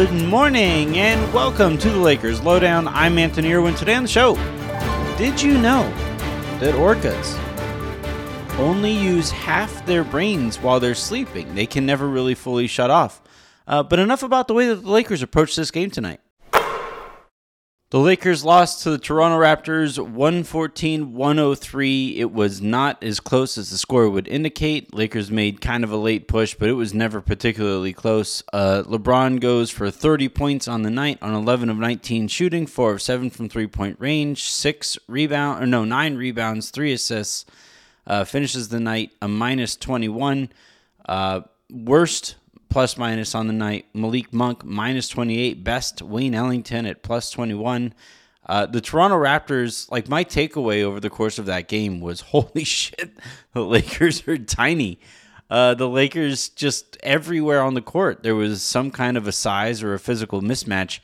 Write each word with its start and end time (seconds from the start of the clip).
Good 0.00 0.28
morning 0.28 0.96
and 0.96 1.30
welcome 1.30 1.76
to 1.76 1.90
the 1.90 1.98
Lakers 1.98 2.40
Lowdown. 2.40 2.88
I'm 2.88 3.18
Anthony 3.18 3.52
Irwin. 3.52 3.74
Today 3.74 3.94
on 3.94 4.02
the 4.04 4.08
show, 4.08 4.34
did 5.18 5.42
you 5.42 5.58
know 5.58 5.82
that 6.58 6.74
orcas 6.74 7.38
only 8.58 8.92
use 8.92 9.30
half 9.30 9.84
their 9.84 10.02
brains 10.02 10.56
while 10.56 10.80
they're 10.80 10.94
sleeping? 10.94 11.54
They 11.54 11.66
can 11.66 11.84
never 11.84 12.08
really 12.08 12.34
fully 12.34 12.66
shut 12.66 12.88
off. 12.88 13.20
Uh, 13.66 13.82
but 13.82 13.98
enough 13.98 14.22
about 14.22 14.48
the 14.48 14.54
way 14.54 14.68
that 14.68 14.76
the 14.76 14.90
Lakers 14.90 15.20
approach 15.20 15.54
this 15.54 15.70
game 15.70 15.90
tonight. 15.90 16.20
The 17.90 17.98
Lakers 17.98 18.44
lost 18.44 18.84
to 18.84 18.90
the 18.90 18.98
Toronto 18.98 19.36
Raptors 19.36 19.98
114 19.98 21.12
103. 21.12 22.18
It 22.20 22.30
was 22.30 22.60
not 22.60 23.02
as 23.02 23.18
close 23.18 23.58
as 23.58 23.70
the 23.70 23.78
score 23.78 24.08
would 24.08 24.28
indicate. 24.28 24.94
Lakers 24.94 25.28
made 25.28 25.60
kind 25.60 25.82
of 25.82 25.90
a 25.90 25.96
late 25.96 26.28
push, 26.28 26.54
but 26.54 26.68
it 26.68 26.74
was 26.74 26.94
never 26.94 27.20
particularly 27.20 27.92
close. 27.92 28.44
Uh, 28.52 28.84
LeBron 28.86 29.40
goes 29.40 29.72
for 29.72 29.90
30 29.90 30.28
points 30.28 30.68
on 30.68 30.82
the 30.82 30.90
night 30.90 31.18
on 31.20 31.34
11 31.34 31.68
of 31.68 31.78
19 31.78 32.28
shooting, 32.28 32.64
4 32.64 32.92
of 32.92 33.02
7 33.02 33.28
from 33.28 33.48
three 33.48 33.66
point 33.66 33.96
range, 33.98 34.44
6 34.48 34.96
rebound, 35.08 35.60
or 35.60 35.66
no, 35.66 35.84
9 35.84 36.14
rebounds, 36.14 36.70
3 36.70 36.92
assists. 36.92 37.44
Uh, 38.06 38.22
finishes 38.22 38.68
the 38.68 38.78
night 38.78 39.10
a 39.20 39.26
minus 39.26 39.74
21. 39.74 40.48
Uh, 41.06 41.40
worst 41.68 42.36
plus 42.70 42.96
minus 42.96 43.34
on 43.34 43.46
the 43.46 43.52
night. 43.52 43.86
Malik 43.92 44.32
Monk 44.32 44.64
minus 44.64 45.08
28. 45.08 45.62
Best 45.62 46.00
Wayne 46.00 46.34
Ellington 46.34 46.86
at 46.86 47.02
plus 47.02 47.30
21. 47.30 47.92
Uh, 48.46 48.66
the 48.66 48.80
Toronto 48.80 49.16
Raptors, 49.16 49.90
like 49.90 50.08
my 50.08 50.24
takeaway 50.24 50.82
over 50.82 50.98
the 50.98 51.10
course 51.10 51.38
of 51.38 51.46
that 51.46 51.68
game 51.68 52.00
was 52.00 52.20
holy 52.32 52.64
shit, 52.64 53.10
the 53.52 53.64
Lakers 53.64 54.26
are 54.26 54.38
tiny. 54.38 54.98
Uh, 55.50 55.74
the 55.74 55.88
Lakers 55.88 56.48
just 56.50 56.96
everywhere 57.02 57.60
on 57.60 57.74
the 57.74 57.82
court, 57.82 58.22
there 58.22 58.36
was 58.36 58.62
some 58.62 58.90
kind 58.90 59.16
of 59.16 59.26
a 59.26 59.32
size 59.32 59.82
or 59.82 59.94
a 59.94 59.98
physical 59.98 60.40
mismatch, 60.40 61.00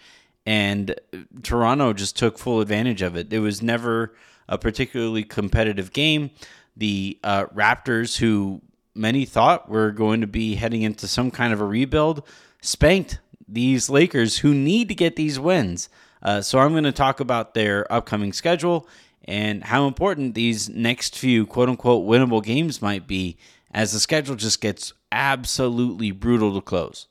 and 0.46 0.94
Toronto 1.42 1.92
just 1.92 2.16
took 2.16 2.38
full 2.38 2.60
advantage 2.60 3.02
of 3.02 3.16
it. 3.16 3.32
It 3.32 3.40
was 3.40 3.60
never 3.60 4.14
a 4.48 4.56
particularly 4.56 5.24
competitive 5.24 5.92
game. 5.92 6.30
The 6.76 7.18
uh, 7.24 7.46
Raptors, 7.46 8.18
who 8.18 8.62
many 8.96 9.24
thought 9.24 9.68
were 9.68 9.90
going 9.90 10.20
to 10.20 10.26
be 10.26 10.54
heading 10.54 10.82
into 10.82 11.06
some 11.06 11.30
kind 11.30 11.52
of 11.52 11.60
a 11.60 11.64
rebuild, 11.64 12.22
spanked 12.60 13.20
these 13.46 13.88
Lakers 13.88 14.38
who 14.38 14.54
need 14.54 14.88
to 14.88 14.94
get 14.94 15.16
these 15.16 15.38
wins. 15.38 15.88
Uh, 16.22 16.40
so 16.40 16.58
I'm 16.58 16.72
going 16.72 16.84
to 16.84 16.92
talk 16.92 17.20
about 17.20 17.54
their 17.54 17.90
upcoming 17.92 18.32
schedule 18.32 18.88
and 19.24 19.62
how 19.64 19.86
important 19.86 20.34
these 20.34 20.68
next 20.68 21.16
few 21.16 21.46
quote 21.46 21.68
unquote 21.68 22.06
winnable 22.06 22.42
games 22.42 22.80
might 22.80 23.06
be 23.06 23.36
as 23.70 23.92
the 23.92 24.00
schedule 24.00 24.36
just 24.36 24.60
gets 24.60 24.92
absolutely 25.12 26.10
brutal 26.10 26.54
to 26.54 26.60
close. 26.60 27.06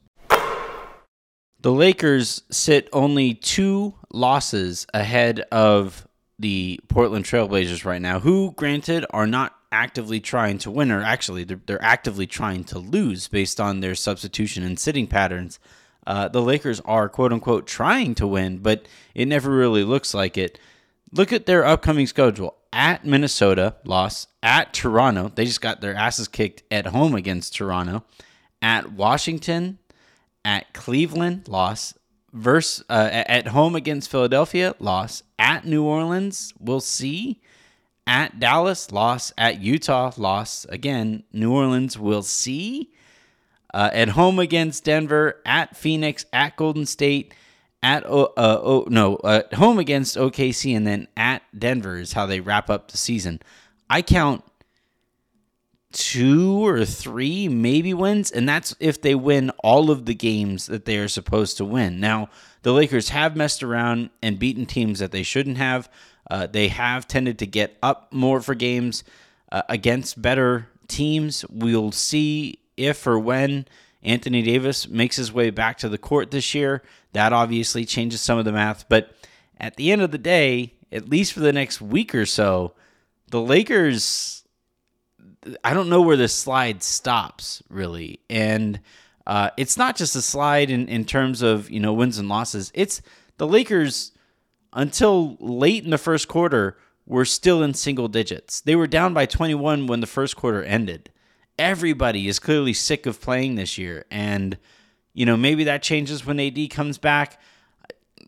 The 1.60 1.72
Lakers 1.72 2.44
sit 2.52 2.90
only 2.94 3.34
two 3.34 3.96
losses 4.12 4.86
ahead 4.94 5.40
of 5.52 6.08
the 6.38 6.80
Portland 6.90 7.26
Trailblazers 7.26 7.86
right 7.86 8.02
now, 8.02 8.20
who, 8.20 8.52
granted, 8.52 9.06
are 9.10 9.26
not 9.26 9.55
actively 9.72 10.20
trying 10.20 10.58
to 10.60 10.72
win, 10.72 10.92
or 10.92 11.02
actually, 11.02 11.44
they're, 11.44 11.62
they're 11.66 11.84
actively 11.84 12.28
trying 12.28 12.64
to 12.66 12.80
lose 12.80 13.28
based 13.28 13.60
on 13.60 13.80
their 13.80 13.96
substitution 13.96 14.64
and 14.64 14.80
sitting 14.80 15.08
patterns. 15.08 15.60
Uh, 16.08 16.28
the 16.28 16.42
Lakers 16.42 16.80
are 16.82 17.10
quote 17.10 17.34
unquote 17.34 17.66
trying 17.68 18.16
to 18.16 18.28
win, 18.28 18.60
but 18.60 18.88
it 19.14 19.28
never 19.28 19.50
really 19.50 19.84
looks 19.84 20.14
like 20.14 20.38
it. 20.38 20.60
Look 21.12 21.34
at 21.34 21.46
their 21.46 21.66
upcoming 21.66 22.08
schedule 22.08 22.58
at 22.76 23.06
Minnesota, 23.06 23.76
loss, 23.86 24.28
at 24.44 24.74
Toronto, 24.74 25.32
they 25.34 25.46
just 25.46 25.62
got 25.62 25.80
their 25.80 25.96
asses 25.96 26.28
kicked 26.28 26.64
at 26.70 26.88
home 26.88 27.16
against 27.16 27.56
Toronto, 27.56 28.04
at 28.62 28.92
Washington, 28.92 29.80
at 30.44 30.74
Cleveland, 30.74 31.48
loss, 31.48 31.94
verse 32.34 32.84
uh, 32.90 33.10
at 33.12 33.48
home 33.48 33.76
against 33.76 34.12
Philadelphia, 34.12 34.76
loss, 34.78 35.24
at 35.40 35.66
New 35.66 35.84
Orleans, 35.84 36.54
we'll 36.60 36.82
see. 36.82 37.42
At 38.08 38.40
Dallas, 38.40 38.92
loss. 38.92 39.32
At 39.38 39.62
Utah, 39.62 40.12
loss. 40.18 40.66
Again, 40.70 41.24
New 41.34 41.52
Orleans, 41.52 41.98
we'll 41.98 42.24
see. 42.24 42.92
Uh, 43.74 43.90
at 43.94 44.10
home 44.10 44.40
against 44.40 44.86
Denver, 44.86 45.42
at 45.46 45.76
Phoenix, 45.76 46.26
at 46.32 46.56
Golden 46.56 46.86
State, 46.86 47.34
at 47.84 48.06
uh, 48.06 48.28
oh 48.38 48.86
no, 48.90 49.20
at 49.24 49.54
home 49.54 49.80
against 49.80 50.16
OKC, 50.16 50.76
and 50.76 50.88
then 50.88 51.08
at 51.18 51.44
Denver 51.58 51.98
is 51.98 52.14
how 52.14 52.26
they 52.26 52.40
wrap 52.40 52.70
up 52.70 52.90
the 52.90 52.98
season. 52.98 53.42
I 53.90 54.02
count 54.02 54.44
two 55.96 56.66
or 56.66 56.84
three 56.84 57.48
maybe 57.48 57.94
wins, 57.94 58.30
and 58.30 58.48
that's 58.48 58.76
if 58.82 59.02
they 59.02 59.16
win 59.16 59.50
all 59.64 59.90
of 59.90 60.06
the 60.06 60.14
games 60.14 60.68
that 60.68 60.84
they 60.84 60.98
are 60.98 61.08
supposed 61.08 61.56
to 61.58 61.66
win. 61.66 62.02
Now, 62.02 62.30
the 62.64 62.74
Lakers 62.74 63.10
have 63.10 63.38
messed 63.38 63.64
around 63.64 64.10
and 64.22 64.38
beaten 64.38 64.66
teams 64.66 65.00
that 65.00 65.12
they 65.12 65.24
shouldn't 65.24 65.58
have. 65.58 65.90
Uh, 66.30 66.48
they 66.48 66.68
have 66.68 67.08
tended 67.08 67.40
to 67.40 67.48
get 67.48 67.78
up 67.82 68.12
more 68.12 68.42
for 68.42 68.56
games 68.56 69.06
uh, 69.52 69.62
against 69.70 70.22
better 70.22 70.68
teams. 70.90 71.46
We'll 71.50 71.94
see 71.94 72.60
if 72.76 73.08
or 73.08 73.18
when 73.18 73.66
Anthony 74.04 74.42
Davis 74.42 74.90
makes 74.90 75.16
his 75.16 75.32
way 75.32 75.50
back 75.50 75.78
to 75.78 75.90
the 75.90 75.98
court 75.98 76.32
this 76.32 76.54
year. 76.54 76.84
That 77.14 77.32
obviously 77.32 77.86
changes 77.86 78.20
some 78.20 78.38
of 78.38 78.44
the 78.44 78.52
math. 78.52 78.90
But 78.90 79.16
at 79.60 79.78
the 79.78 79.94
end 79.94 80.02
of 80.02 80.12
the 80.12 80.18
day, 80.18 80.74
at 80.92 81.10
least 81.10 81.32
for 81.32 81.40
the 81.40 81.54
next 81.54 81.82
week 81.82 82.14
or 82.14 82.26
so, 82.26 82.74
the 83.30 83.42
Lakers, 83.42 84.44
I 85.64 85.74
don't 85.74 85.90
know 85.90 86.02
where 86.02 86.18
the 86.18 86.28
slide 86.28 86.84
stops 86.84 87.62
really. 87.70 88.20
And 88.30 88.80
uh, 89.28 89.50
it's 89.58 89.78
not 89.78 89.96
just 89.96 90.16
a 90.16 90.22
slide 90.22 90.70
in, 90.70 90.88
in 90.88 91.06
terms 91.06 91.42
of, 91.42 91.70
you 91.70 91.80
know, 91.80 91.94
wins 91.94 92.18
and 92.18 92.30
losses. 92.30 92.72
It's 92.74 93.02
the 93.38 93.48
Lakers 93.48 94.12
until 94.74 95.38
late 95.40 95.84
in 95.84 95.90
the 95.90 95.98
first 95.98 96.28
quarter 96.28 96.78
were 97.06 97.26
still 97.26 97.64
in 97.64 97.74
single 97.74 98.08
digits. 98.08 98.62
They 98.62 98.76
were 98.76 98.88
down 98.88 99.14
by 99.14 99.26
21 99.26 99.88
when 99.88 100.00
the 100.00 100.08
first 100.08 100.36
quarter 100.36 100.64
ended. 100.64 101.10
Everybody 101.58 102.28
is 102.28 102.40
clearly 102.40 102.74
sick 102.74 103.06
of 103.06 103.22
playing 103.22 103.56
this 103.56 103.78
year. 103.78 104.06
And, 104.12 104.58
you 105.14 105.26
know, 105.26 105.38
maybe 105.38 105.64
that 105.66 105.84
changes 105.84 106.26
when 106.26 106.40
AD 106.40 106.70
comes 106.70 106.98
back. 106.98 107.40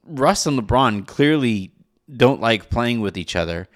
Russ 0.06 0.46
and 0.46 0.58
LeBron 0.58 1.06
clearly 1.06 1.72
don't 2.16 2.40
like 2.40 2.70
playing 2.70 3.02
with 3.02 3.18
each 3.18 3.36
other. 3.36 3.68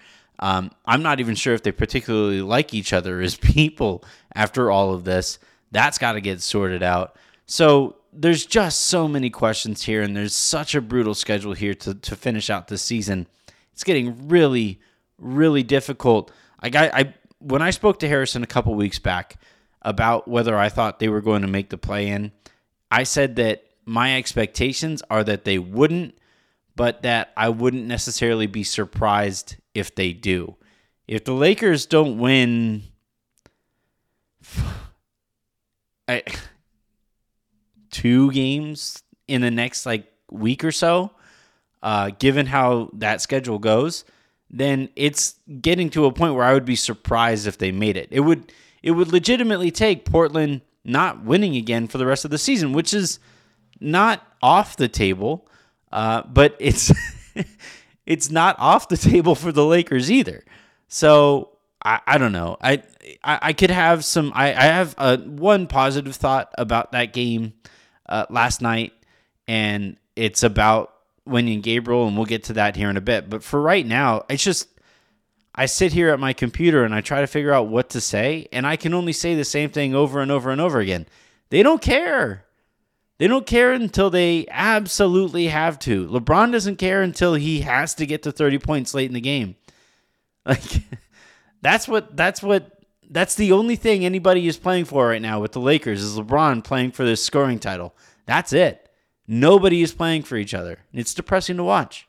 Um, 0.42 0.72
I'm 0.86 1.04
not 1.04 1.20
even 1.20 1.36
sure 1.36 1.54
if 1.54 1.64
they 1.64 1.72
particularly 1.72 2.42
like 2.42 2.74
each 2.74 2.94
other 2.94 3.22
as 3.22 3.36
people 3.38 4.04
after 4.34 4.72
all 4.72 4.94
of 4.94 5.04
this. 5.04 5.40
That's 5.72 5.98
got 5.98 6.14
to 6.14 6.22
get 6.22 6.42
sorted 6.42 6.84
out. 6.84 7.16
So 7.46 7.98
there's 8.12 8.46
just 8.46 8.88
so 8.88 9.08
many 9.08 9.30
questions 9.30 9.84
here, 9.84 10.02
and 10.02 10.16
there's 10.16 10.34
such 10.34 10.76
a 10.76 10.82
brutal 10.82 11.14
schedule 11.14 11.54
here 11.54 11.74
to, 11.76 11.94
to 11.94 12.16
finish 12.16 12.50
out 12.50 12.68
this 12.68 12.82
season. 12.82 13.28
It's 13.74 13.84
getting 13.84 14.28
really, 14.28 14.82
really 15.18 15.64
difficult. 15.64 16.32
I 16.60 16.70
got 16.70 16.94
I 16.94 17.14
when 17.40 17.62
I 17.62 17.72
spoke 17.72 18.00
to 18.00 18.08
Harrison 18.08 18.44
a 18.44 18.48
couple 18.48 18.76
weeks 18.76 19.00
back 19.00 19.38
about 19.82 20.28
whether 20.28 20.56
I 20.58 20.70
thought 20.70 21.00
they 21.00 21.10
were 21.10 21.22
going 21.22 21.42
to 21.42 21.48
make 21.48 21.70
the 21.70 21.78
play 21.78 22.08
in, 22.08 22.32
I 22.92 23.04
said 23.04 23.38
that 23.38 23.64
my 23.86 24.18
expectations 24.18 25.02
are 25.10 25.24
that 25.24 25.44
they 25.44 25.58
wouldn't, 25.58 26.18
but 26.76 27.02
that 27.02 27.32
I 27.36 27.50
wouldn't 27.50 27.86
necessarily 27.88 28.46
be 28.46 28.64
surprised 28.64 29.56
if 29.74 29.94
they 29.96 30.14
do. 30.14 30.56
If 31.08 31.26
the 31.26 31.34
Lakers 31.34 31.86
don't 31.86 32.18
win, 32.18 32.84
I 36.08 36.24
two 37.92 38.32
games 38.32 39.04
in 39.28 39.42
the 39.42 39.52
next 39.52 39.86
like 39.86 40.12
week 40.30 40.64
or 40.64 40.72
so, 40.72 41.12
uh, 41.84 42.12
given 42.20 42.46
how 42.46 42.90
that 42.94 43.22
schedule 43.22 43.60
goes, 43.60 44.06
then 44.50 44.90
it's 44.96 45.36
getting 45.62 45.90
to 45.90 46.06
a 46.06 46.12
point 46.12 46.36
where 46.36 46.44
I 46.44 46.54
would 46.54 46.66
be 46.66 46.76
surprised 46.76 47.48
if 47.48 47.58
they 47.58 47.72
made 47.72 47.98
it. 47.98 48.08
It 48.12 48.22
would 48.22 48.52
it 48.84 48.92
would 48.92 49.12
legitimately 49.12 49.72
take 49.72 50.06
Portland 50.06 50.62
not 50.84 51.24
winning 51.24 51.56
again 51.56 51.88
for 51.88 51.98
the 51.98 52.06
rest 52.06 52.26
of 52.26 52.32
the 52.32 52.38
season, 52.38 52.74
which 52.74 52.94
is 52.94 53.20
not 53.80 54.26
off 54.42 54.78
the 54.78 54.88
table, 54.88 55.48
uh, 55.92 56.24
but 56.24 56.56
it's 56.60 56.92
it's 58.12 58.30
not 58.30 58.58
off 58.60 58.90
the 58.90 58.98
table 59.12 59.36
for 59.36 59.52
the 59.52 59.66
Lakers 59.66 60.12
either. 60.12 60.44
So 60.90 61.58
I, 61.84 62.02
I 62.06 62.18
don't 62.18 62.34
know. 62.34 62.58
I, 62.62 62.84
I, 63.24 63.40
I 63.42 63.54
could 63.54 63.72
have 63.72 64.04
some. 64.04 64.32
I, 64.36 64.48
I 64.50 64.64
have 64.64 64.96
a, 64.98 65.18
one 65.18 65.68
positive 65.68 66.16
thought 66.16 66.54
about 66.58 66.92
that 66.92 67.14
game 67.14 67.54
uh, 68.08 68.26
last 68.30 68.62
night, 68.62 68.94
and 69.48 69.96
it's 70.16 70.44
about 70.44 70.94
Wenyen 71.28 71.64
Gabriel, 71.64 72.08
and 72.08 72.18
we'll 72.18 72.26
get 72.26 72.44
to 72.46 72.54
that 72.54 72.76
here 72.76 72.90
in 72.90 72.98
a 72.98 73.02
bit. 73.02 73.30
But 73.30 73.44
for 73.44 73.62
right 73.62 73.86
now, 73.86 74.26
it's 74.30 74.44
just 74.44 74.68
I 75.56 75.66
sit 75.66 75.94
here 75.94 76.10
at 76.10 76.20
my 76.20 76.34
computer 76.34 76.84
and 76.84 76.94
I 76.94 77.02
try 77.02 77.22
to 77.22 77.28
figure 77.28 77.54
out 77.54 77.70
what 77.70 77.92
to 77.92 78.02
say, 78.02 78.48
and 78.52 78.68
I 78.68 78.76
can 78.76 78.94
only 78.94 79.14
say 79.14 79.36
the 79.36 79.46
same 79.46 79.70
thing 79.70 79.96
over 79.96 80.20
and 80.20 80.32
over 80.32 80.52
and 80.52 80.60
over 80.60 80.80
again. 80.80 81.08
They 81.50 81.64
don't 81.64 81.82
care. 81.82 82.46
They 83.22 83.28
don't 83.28 83.46
care 83.46 83.72
until 83.72 84.10
they 84.10 84.48
absolutely 84.50 85.46
have 85.50 85.78
to. 85.82 86.08
LeBron 86.08 86.52
doesn't 86.52 86.78
care 86.78 87.04
until 87.04 87.36
he 87.36 87.62
has 87.62 87.94
to 87.94 88.08
get 88.08 88.24
to 88.24 88.32
30 88.32 88.58
points 88.58 88.96
late 88.96 89.12
in 89.12 89.14
the 89.14 89.22
game. 89.22 89.58
Like 90.44 90.82
that's 91.62 91.88
what 91.88 92.18
that's 92.18 92.42
what 92.42 92.84
that's 93.12 93.36
the 93.36 93.52
only 93.52 93.76
thing 93.76 94.04
anybody 94.04 94.48
is 94.48 94.58
playing 94.58 94.86
for 94.86 95.08
right 95.08 95.22
now 95.22 95.40
with 95.40 95.52
the 95.52 95.60
Lakers 95.60 96.02
is 96.02 96.18
LeBron 96.18 96.64
playing 96.64 96.94
for 96.94 97.06
this 97.06 97.24
scoring 97.24 97.60
title. 97.60 97.94
That's 98.26 98.54
it. 98.54 98.90
Nobody 99.28 99.84
is 99.84 99.94
playing 99.94 100.24
for 100.24 100.38
each 100.38 100.56
other. 100.56 100.80
It's 100.92 101.14
depressing 101.14 101.58
to 101.58 101.64
watch. 101.64 102.08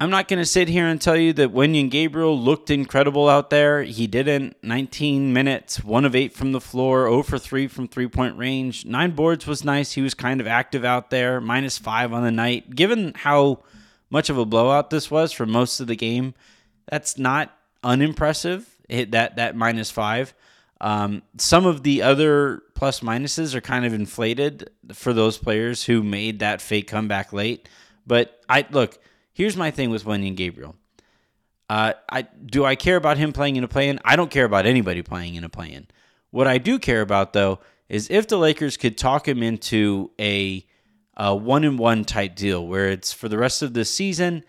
I'm 0.00 0.10
not 0.10 0.28
going 0.28 0.38
to 0.38 0.46
sit 0.46 0.68
here 0.68 0.86
and 0.86 1.00
tell 1.00 1.16
you 1.16 1.32
that 1.34 1.52
Wenyen 1.52 1.90
Gabriel 1.90 2.38
looked 2.38 2.70
incredible 2.70 3.28
out 3.28 3.50
there. 3.50 3.82
He 3.82 4.06
didn't. 4.06 4.56
19 4.62 5.32
minutes, 5.32 5.82
1 5.82 6.04
of 6.04 6.14
8 6.14 6.32
from 6.34 6.52
the 6.52 6.60
floor, 6.60 7.08
0 7.08 7.22
for 7.22 7.38
3 7.38 7.66
from 7.66 7.88
three 7.88 8.06
point 8.06 8.36
range. 8.36 8.84
Nine 8.84 9.12
boards 9.12 9.46
was 9.46 9.64
nice. 9.64 9.92
He 9.92 10.02
was 10.02 10.14
kind 10.14 10.40
of 10.40 10.46
active 10.46 10.84
out 10.84 11.10
there, 11.10 11.40
minus 11.40 11.78
5 11.78 12.12
on 12.12 12.22
the 12.22 12.30
night. 12.30 12.76
Given 12.76 13.14
how 13.16 13.64
much 14.10 14.30
of 14.30 14.38
a 14.38 14.44
blowout 14.44 14.90
this 14.90 15.10
was 15.10 15.32
for 15.32 15.46
most 15.46 15.80
of 15.80 15.86
the 15.86 15.96
game, 15.96 16.34
that's 16.88 17.18
not 17.18 17.56
unimpressive. 17.82 18.68
That, 18.88 19.36
that 19.36 19.56
minus 19.56 19.90
5. 19.90 20.34
Um, 20.80 21.22
some 21.38 21.66
of 21.66 21.82
the 21.82 22.02
other 22.02 22.62
plus 22.74 23.00
minuses 23.00 23.54
are 23.54 23.60
kind 23.60 23.84
of 23.84 23.92
inflated 23.92 24.70
for 24.92 25.12
those 25.12 25.38
players 25.38 25.84
who 25.84 26.02
made 26.02 26.38
that 26.38 26.60
fake 26.60 26.86
comeback 26.88 27.32
late. 27.32 27.68
But 28.06 28.40
I 28.48 28.64
look 28.70 28.98
Here's 29.38 29.56
my 29.56 29.70
thing 29.70 29.90
with 29.90 30.04
Wenyen 30.04 30.34
Gabriel. 30.34 30.74
Uh, 31.70 31.92
I 32.10 32.22
do 32.22 32.64
I 32.64 32.74
care 32.74 32.96
about 32.96 33.18
him 33.18 33.32
playing 33.32 33.54
in 33.54 33.62
a 33.62 33.68
play-in? 33.68 34.00
I 34.04 34.16
don't 34.16 34.32
care 34.32 34.44
about 34.44 34.66
anybody 34.66 35.00
playing 35.00 35.36
in 35.36 35.44
a 35.44 35.48
play-in. 35.48 35.86
What 36.32 36.48
I 36.48 36.58
do 36.58 36.80
care 36.80 37.02
about 37.02 37.34
though 37.34 37.60
is 37.88 38.10
if 38.10 38.26
the 38.26 38.36
Lakers 38.36 38.76
could 38.76 38.98
talk 38.98 39.28
him 39.28 39.44
into 39.44 40.10
a, 40.18 40.66
a 41.16 41.36
one 41.36 41.62
and 41.62 41.78
one 41.78 42.04
type 42.04 42.34
deal 42.34 42.66
where 42.66 42.88
it's 42.88 43.12
for 43.12 43.28
the 43.28 43.38
rest 43.38 43.62
of 43.62 43.74
the 43.74 43.84
season 43.84 44.42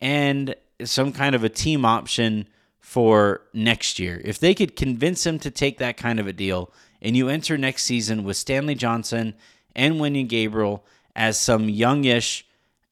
and 0.00 0.56
some 0.82 1.12
kind 1.12 1.36
of 1.36 1.44
a 1.44 1.48
team 1.48 1.84
option 1.84 2.48
for 2.80 3.42
next 3.54 4.00
year. 4.00 4.20
If 4.24 4.40
they 4.40 4.56
could 4.56 4.74
convince 4.74 5.24
him 5.24 5.38
to 5.38 5.52
take 5.52 5.78
that 5.78 5.96
kind 5.96 6.18
of 6.18 6.26
a 6.26 6.32
deal 6.32 6.72
and 7.00 7.16
you 7.16 7.28
enter 7.28 7.56
next 7.56 7.84
season 7.84 8.24
with 8.24 8.36
Stanley 8.36 8.74
Johnson 8.74 9.34
and 9.76 10.00
Wenyen 10.00 10.28
Gabriel 10.28 10.84
as 11.14 11.38
some 11.38 11.68
youngish 11.68 12.44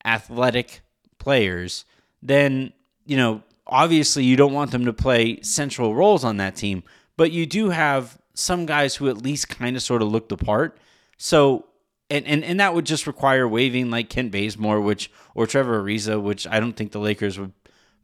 athletic 0.05 0.83
players, 1.21 1.85
then, 2.21 2.73
you 3.07 3.17
know, 3.17 3.43
obviously 3.67 4.25
you 4.25 4.35
don't 4.35 4.53
want 4.53 4.73
them 4.73 4.85
to 4.87 4.93
play 4.93 5.41
central 5.43 5.95
roles 5.95 6.25
on 6.25 6.39
that 6.39 6.57
team, 6.57 6.83
but 7.17 7.31
you 7.31 7.47
do 7.47 7.71
have 7.71 8.19
some 8.35 8.67
guys 8.67 8.97
who 8.97 9.09
at 9.09 9.19
least 9.19 9.49
kind 9.49 9.77
of 9.77 9.83
sort 9.83 10.03
of 10.03 10.09
look 10.09 10.29
the 10.29 10.37
part. 10.37 10.79
So, 11.17 11.67
and, 12.09 12.27
and, 12.27 12.43
and 12.43 12.59
that 12.59 12.75
would 12.75 12.87
just 12.87 13.07
require 13.07 13.47
waiving 13.47 13.91
like 13.91 14.11
Kent 14.11 14.33
Bazemore, 14.33 14.81
which, 14.81 15.13
or 15.35 15.47
Trevor 15.47 15.81
Ariza, 15.81 16.21
which 16.21 16.47
I 16.49 16.59
don't 16.59 16.73
think 16.73 16.91
the 16.91 16.99
Lakers 16.99 17.39
would 17.39 17.53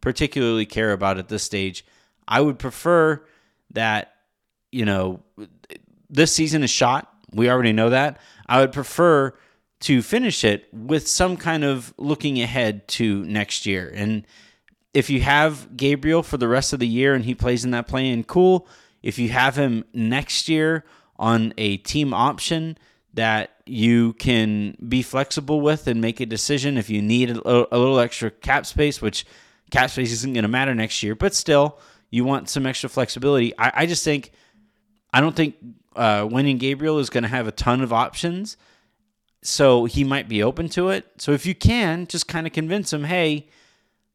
particularly 0.00 0.66
care 0.66 0.92
about 0.92 1.18
at 1.18 1.28
this 1.28 1.42
stage. 1.42 1.84
I 2.28 2.40
would 2.40 2.58
prefer 2.58 3.24
that, 3.72 4.14
you 4.70 4.84
know, 4.84 5.22
this 6.08 6.32
season 6.32 6.62
is 6.62 6.70
shot. 6.70 7.12
We 7.32 7.50
already 7.50 7.72
know 7.72 7.90
that. 7.90 8.20
I 8.46 8.60
would 8.60 8.72
prefer 8.72 9.34
to 9.80 10.02
finish 10.02 10.44
it 10.44 10.68
with 10.72 11.06
some 11.06 11.36
kind 11.36 11.64
of 11.64 11.92
looking 11.98 12.40
ahead 12.40 12.88
to 12.88 13.24
next 13.24 13.66
year. 13.66 13.92
And 13.94 14.26
if 14.94 15.10
you 15.10 15.20
have 15.20 15.76
Gabriel 15.76 16.22
for 16.22 16.38
the 16.38 16.48
rest 16.48 16.72
of 16.72 16.78
the 16.78 16.88
year 16.88 17.14
and 17.14 17.24
he 17.24 17.34
plays 17.34 17.64
in 17.64 17.72
that 17.72 17.86
play 17.86 18.08
in, 18.08 18.24
cool. 18.24 18.66
If 19.02 19.18
you 19.18 19.28
have 19.28 19.56
him 19.56 19.84
next 19.92 20.48
year 20.48 20.84
on 21.18 21.52
a 21.58 21.76
team 21.78 22.14
option 22.14 22.78
that 23.14 23.50
you 23.66 24.12
can 24.14 24.76
be 24.88 25.02
flexible 25.02 25.60
with 25.60 25.86
and 25.86 26.00
make 26.00 26.20
a 26.20 26.26
decision 26.26 26.76
if 26.76 26.88
you 26.88 27.02
need 27.02 27.30
a, 27.30 27.66
little 27.72 27.98
extra 27.98 28.30
cap 28.30 28.64
space, 28.64 29.02
which 29.02 29.26
cap 29.70 29.90
space 29.90 30.12
isn't 30.12 30.32
going 30.32 30.42
to 30.42 30.48
matter 30.48 30.74
next 30.74 31.02
year, 31.02 31.14
but 31.14 31.34
still, 31.34 31.78
you 32.10 32.24
want 32.24 32.48
some 32.48 32.66
extra 32.66 32.88
flexibility. 32.88 33.52
I, 33.58 33.72
I 33.74 33.86
just 33.86 34.04
think, 34.04 34.32
I 35.12 35.20
don't 35.20 35.34
think 35.34 35.56
uh, 35.94 36.22
Wenyen 36.22 36.58
Gabriel 36.58 36.98
is 36.98 37.10
going 37.10 37.22
to 37.22 37.28
have 37.28 37.46
a 37.46 37.52
ton 37.52 37.80
of 37.80 37.92
options 37.92 38.56
so 39.46 39.84
he 39.84 40.04
might 40.04 40.28
be 40.28 40.42
open 40.42 40.68
to 40.70 40.88
it. 40.88 41.06
So 41.18 41.32
if 41.32 41.46
you 41.46 41.54
can, 41.54 42.06
just 42.06 42.26
kind 42.26 42.46
of 42.46 42.52
convince 42.52 42.92
him, 42.92 43.04
hey, 43.04 43.46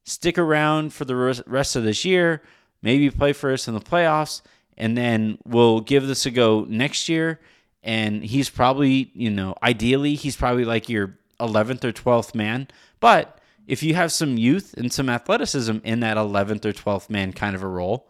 stick 0.04 0.36
around 0.36 0.92
for 0.92 1.04
the 1.04 1.16
rest 1.46 1.76
of 1.76 1.84
this 1.84 2.04
year, 2.04 2.42
maybe 2.82 3.10
play 3.10 3.32
for 3.32 3.52
us 3.52 3.68
in 3.68 3.74
the 3.74 3.80
playoffs, 3.80 4.42
and 4.76 4.96
then 4.96 5.38
we'll 5.44 5.80
give 5.80 6.06
this 6.06 6.26
a 6.26 6.30
go 6.30 6.66
next 6.68 7.08
year. 7.08 7.40
And 7.82 8.22
he's 8.22 8.50
probably, 8.50 9.10
you 9.14 9.30
know, 9.30 9.54
ideally, 9.62 10.14
he's 10.14 10.36
probably 10.36 10.64
like 10.64 10.88
your 10.88 11.18
11th 11.40 11.84
or 11.84 11.92
12th 11.92 12.34
man. 12.34 12.68
But 13.00 13.38
if 13.66 13.82
you 13.82 13.94
have 13.94 14.12
some 14.12 14.38
youth 14.38 14.74
and 14.76 14.92
some 14.92 15.08
athleticism 15.08 15.78
in 15.82 16.00
that 16.00 16.16
11th 16.16 16.64
or 16.64 16.72
12th 16.72 17.10
man 17.10 17.32
kind 17.32 17.56
of 17.56 17.62
a 17.62 17.68
role, 17.68 18.08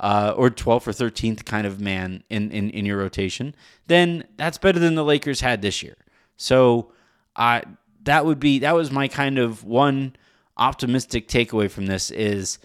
uh, 0.00 0.34
or 0.36 0.50
12th 0.50 0.88
or 0.88 1.10
13th 1.10 1.44
kind 1.44 1.66
of 1.66 1.80
man 1.80 2.24
in, 2.28 2.50
in, 2.50 2.70
in 2.70 2.84
your 2.84 2.98
rotation, 2.98 3.54
then 3.86 4.24
that's 4.36 4.58
better 4.58 4.78
than 4.80 4.96
the 4.96 5.04
Lakers 5.04 5.40
had 5.40 5.62
this 5.62 5.82
year. 5.82 5.96
So 6.36 6.92
I 7.36 7.62
that 8.04 8.24
would 8.26 8.40
be 8.40 8.60
that 8.60 8.74
was 8.74 8.90
my 8.90 9.08
kind 9.08 9.38
of 9.38 9.64
one 9.64 10.16
optimistic 10.56 11.28
takeaway 11.28 11.70
from 11.70 11.86
this 11.86 12.10
is 12.10 12.58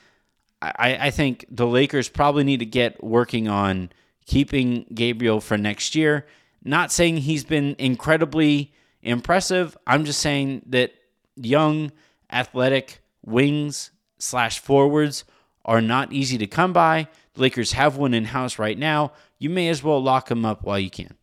I, 0.61 0.97
I 0.99 1.11
think 1.11 1.45
the 1.49 1.67
Lakers 1.67 2.09
probably 2.09 2.43
need 2.43 2.59
to 2.59 2.65
get 2.65 3.03
working 3.03 3.47
on 3.47 3.91
keeping 4.25 4.85
Gabriel 4.93 5.39
for 5.39 5.57
next 5.57 5.95
year. 5.95 6.25
Not 6.63 6.91
saying 6.91 7.17
he's 7.17 7.43
been 7.43 7.75
incredibly 7.77 8.73
impressive. 9.01 9.77
I'm 9.85 10.03
just 10.03 10.19
saying 10.19 10.63
that 10.67 10.93
young, 11.35 11.91
athletic 12.31 12.99
wings 13.25 13.91
slash 14.17 14.59
forwards 14.59 15.23
are 15.63 15.81
not 15.81 16.11
easy 16.11 16.37
to 16.39 16.47
come 16.47 16.73
by. 16.73 17.07
The 17.35 17.41
Lakers 17.41 17.73
have 17.73 17.97
one 17.97 18.13
in 18.13 18.25
house 18.25 18.57
right 18.57 18.77
now. 18.77 19.13
You 19.37 19.49
may 19.49 19.69
as 19.69 19.83
well 19.83 20.01
lock 20.01 20.31
him 20.31 20.45
up 20.45 20.63
while 20.63 20.79
you 20.79 20.89
can. 20.89 21.15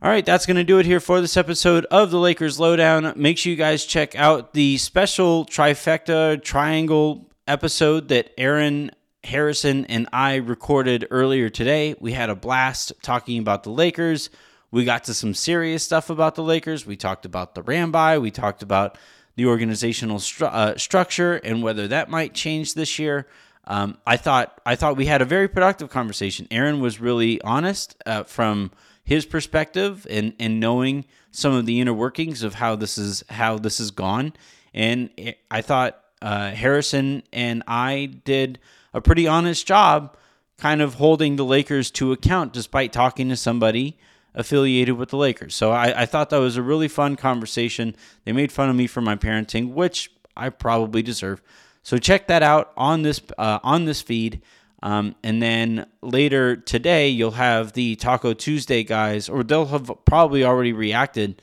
All 0.00 0.08
right, 0.08 0.24
that's 0.24 0.46
going 0.46 0.58
to 0.58 0.62
do 0.62 0.78
it 0.78 0.86
here 0.86 1.00
for 1.00 1.20
this 1.20 1.36
episode 1.36 1.84
of 1.86 2.12
the 2.12 2.20
Lakers 2.20 2.60
Lowdown. 2.60 3.14
Make 3.16 3.36
sure 3.36 3.50
you 3.50 3.56
guys 3.56 3.84
check 3.84 4.14
out 4.14 4.52
the 4.52 4.78
special 4.78 5.44
trifecta 5.44 6.40
triangle 6.40 7.28
episode 7.48 8.06
that 8.06 8.32
Aaron 8.38 8.92
Harrison 9.24 9.86
and 9.86 10.08
I 10.12 10.36
recorded 10.36 11.08
earlier 11.10 11.50
today. 11.50 11.96
We 11.98 12.12
had 12.12 12.30
a 12.30 12.36
blast 12.36 12.92
talking 13.02 13.40
about 13.40 13.64
the 13.64 13.70
Lakers. 13.70 14.30
We 14.70 14.84
got 14.84 15.02
to 15.04 15.14
some 15.14 15.34
serious 15.34 15.82
stuff 15.82 16.10
about 16.10 16.36
the 16.36 16.44
Lakers. 16.44 16.86
We 16.86 16.96
talked 16.96 17.24
about 17.24 17.56
the 17.56 17.64
Ramby. 17.64 18.22
We 18.22 18.30
talked 18.30 18.62
about 18.62 18.96
the 19.34 19.46
organizational 19.46 20.18
stru- 20.18 20.46
uh, 20.46 20.78
structure 20.78 21.34
and 21.34 21.60
whether 21.60 21.88
that 21.88 22.08
might 22.08 22.34
change 22.34 22.74
this 22.74 23.00
year. 23.00 23.26
Um, 23.64 23.98
I 24.06 24.16
thought 24.16 24.60
I 24.64 24.76
thought 24.76 24.96
we 24.96 25.06
had 25.06 25.22
a 25.22 25.26
very 25.26 25.48
productive 25.48 25.90
conversation. 25.90 26.46
Aaron 26.52 26.80
was 26.80 27.00
really 27.00 27.40
honest 27.42 28.00
uh, 28.06 28.22
from 28.22 28.70
his 29.08 29.24
perspective 29.24 30.06
and 30.10 30.34
and 30.38 30.60
knowing 30.60 31.06
some 31.30 31.54
of 31.54 31.64
the 31.64 31.80
inner 31.80 31.94
workings 31.94 32.42
of 32.42 32.54
how 32.54 32.76
this 32.76 32.98
is 32.98 33.24
how 33.30 33.56
this 33.56 33.78
has 33.78 33.90
gone. 33.90 34.34
And 34.74 35.08
I 35.50 35.62
thought 35.62 35.98
uh, 36.20 36.50
Harrison 36.50 37.22
and 37.32 37.62
I 37.66 38.20
did 38.24 38.58
a 38.92 39.00
pretty 39.00 39.26
honest 39.26 39.66
job, 39.66 40.14
kind 40.58 40.82
of 40.82 40.94
holding 40.94 41.36
the 41.36 41.44
Lakers 41.44 41.90
to 41.92 42.12
account, 42.12 42.52
despite 42.52 42.92
talking 42.92 43.30
to 43.30 43.36
somebody 43.36 43.98
affiliated 44.34 44.98
with 44.98 45.08
the 45.08 45.16
Lakers. 45.16 45.54
So 45.54 45.70
I, 45.72 46.02
I 46.02 46.06
thought 46.06 46.28
that 46.28 46.38
was 46.38 46.58
a 46.58 46.62
really 46.62 46.86
fun 46.86 47.16
conversation. 47.16 47.96
They 48.24 48.32
made 48.32 48.52
fun 48.52 48.68
of 48.68 48.76
me 48.76 48.86
for 48.86 49.00
my 49.00 49.16
parenting, 49.16 49.72
which 49.72 50.12
I 50.36 50.50
probably 50.50 51.00
deserve. 51.00 51.40
So 51.82 51.96
check 51.96 52.26
that 52.26 52.42
out 52.42 52.72
on 52.76 53.00
this 53.00 53.22
uh, 53.38 53.60
on 53.62 53.86
this 53.86 54.02
feed. 54.02 54.42
Um, 54.82 55.16
and 55.22 55.42
then 55.42 55.86
later 56.02 56.56
today, 56.56 57.08
you'll 57.08 57.32
have 57.32 57.72
the 57.72 57.96
Taco 57.96 58.32
Tuesday 58.32 58.84
guys, 58.84 59.28
or 59.28 59.42
they'll 59.42 59.66
have 59.66 59.90
probably 60.04 60.44
already 60.44 60.72
reacted 60.72 61.42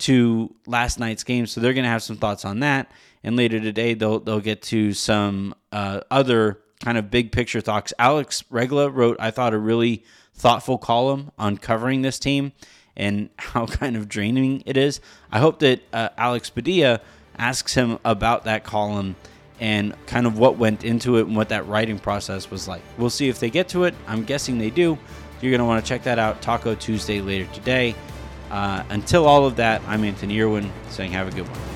to 0.00 0.54
last 0.66 0.98
night's 0.98 1.24
game, 1.24 1.46
so 1.46 1.60
they're 1.60 1.72
going 1.72 1.84
to 1.84 1.90
have 1.90 2.02
some 2.02 2.16
thoughts 2.16 2.44
on 2.44 2.60
that. 2.60 2.90
And 3.22 3.36
later 3.36 3.58
today, 3.58 3.94
they'll 3.94 4.20
they'll 4.20 4.40
get 4.40 4.60
to 4.62 4.92
some 4.92 5.54
uh, 5.72 6.00
other 6.10 6.60
kind 6.84 6.98
of 6.98 7.10
big 7.10 7.32
picture 7.32 7.60
thoughts. 7.60 7.92
Alex 7.98 8.44
Regla 8.50 8.90
wrote, 8.90 9.16
I 9.18 9.30
thought, 9.30 9.54
a 9.54 9.58
really 9.58 10.04
thoughtful 10.34 10.76
column 10.76 11.30
on 11.38 11.56
covering 11.56 12.02
this 12.02 12.18
team 12.18 12.52
and 12.96 13.30
how 13.38 13.66
kind 13.66 13.96
of 13.96 14.08
draining 14.08 14.62
it 14.66 14.76
is. 14.76 15.00
I 15.32 15.38
hope 15.38 15.60
that 15.60 15.80
uh, 15.92 16.10
Alex 16.18 16.50
Padilla 16.50 17.00
asks 17.38 17.74
him 17.74 17.98
about 18.04 18.44
that 18.44 18.64
column 18.64 19.16
and 19.60 19.94
kind 20.06 20.26
of 20.26 20.38
what 20.38 20.56
went 20.58 20.84
into 20.84 21.16
it 21.18 21.26
and 21.26 21.36
what 21.36 21.48
that 21.50 21.66
writing 21.66 21.98
process 21.98 22.50
was 22.50 22.66
like. 22.66 22.82
We'll 22.98 23.10
see 23.10 23.28
if 23.28 23.38
they 23.38 23.50
get 23.50 23.68
to 23.68 23.84
it. 23.84 23.94
I'm 24.06 24.24
guessing 24.24 24.58
they 24.58 24.70
do. 24.70 24.98
You're 25.40 25.50
going 25.50 25.60
to 25.60 25.64
want 25.64 25.84
to 25.84 25.88
check 25.88 26.04
that 26.04 26.18
out. 26.18 26.42
Taco 26.42 26.74
Tuesday 26.74 27.20
later 27.20 27.52
today. 27.52 27.94
Uh, 28.50 28.84
until 28.90 29.26
all 29.26 29.46
of 29.46 29.56
that, 29.56 29.82
I'm 29.86 30.04
Anthony 30.04 30.40
Irwin 30.40 30.72
saying 30.90 31.12
have 31.12 31.28
a 31.28 31.30
good 31.30 31.48
one. 31.48 31.73